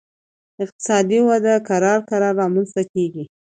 [0.63, 3.23] اقتصادي وده کرار کرار رامنځته کیږي